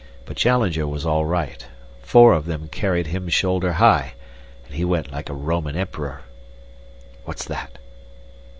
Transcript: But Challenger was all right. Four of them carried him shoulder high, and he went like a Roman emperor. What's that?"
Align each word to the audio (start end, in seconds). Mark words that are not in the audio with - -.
But 0.25 0.35
Challenger 0.35 0.87
was 0.87 1.05
all 1.05 1.25
right. 1.25 1.63
Four 2.01 2.33
of 2.33 2.47
them 2.47 2.69
carried 2.69 3.05
him 3.05 3.29
shoulder 3.29 3.73
high, 3.73 4.13
and 4.65 4.73
he 4.73 4.83
went 4.83 5.11
like 5.11 5.29
a 5.29 5.33
Roman 5.35 5.75
emperor. 5.75 6.23
What's 7.23 7.45
that?" 7.45 7.77